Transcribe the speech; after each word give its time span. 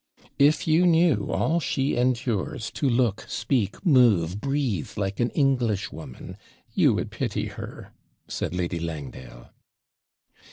'If 0.39 0.67
you 0.67 0.87
knew 0.87 1.29
all 1.31 1.59
she 1.59 1.95
endures, 1.95 2.71
to 2.71 2.89
look, 2.89 3.23
speak, 3.27 3.85
move, 3.85 4.41
breathe 4.41 4.89
like 4.97 5.19
an 5.19 5.29
Englishwoman, 5.29 6.37
you 6.73 6.95
would 6.95 7.11
pity 7.11 7.45
her,' 7.49 7.93
said 8.27 8.55
Lady 8.55 8.79
Langdale. 8.79 9.51